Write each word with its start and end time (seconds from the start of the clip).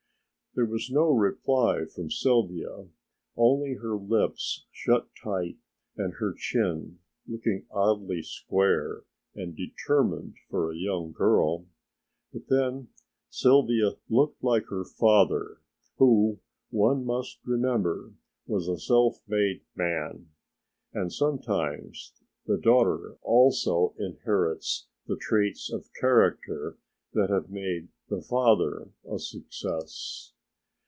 There 0.53 0.65
was 0.65 0.91
no 0.91 1.09
reply 1.13 1.85
from 1.85 2.11
Sylvia, 2.11 2.89
only 3.37 3.75
her 3.75 3.95
lips 3.95 4.65
shut 4.69 5.07
tight 5.23 5.55
and 5.95 6.15
her 6.15 6.33
chin 6.33 6.99
looked 7.25 7.47
oddly 7.73 8.21
square 8.21 9.03
and 9.33 9.55
determined 9.55 10.35
for 10.49 10.69
a 10.69 10.75
young 10.77 11.13
girl. 11.13 11.67
But 12.33 12.49
then 12.49 12.89
Sylvia 13.29 13.91
looked 14.09 14.43
like 14.43 14.65
her 14.65 14.83
father, 14.83 15.61
who, 15.99 16.39
one 16.69 17.05
must 17.05 17.39
remember, 17.45 18.11
was 18.45 18.67
a 18.67 18.77
self 18.77 19.21
made 19.29 19.61
man. 19.73 20.31
And 20.93 21.13
sometimes 21.13 22.11
the 22.45 22.57
daughter 22.57 23.15
also 23.21 23.93
inherits 23.97 24.87
the 25.07 25.15
traits 25.15 25.71
of 25.71 25.93
character 25.97 26.77
that 27.13 27.29
have 27.29 27.49
made 27.49 27.87
the 28.09 28.21
father 28.21 28.89
a 29.09 29.17
success. 29.17 30.33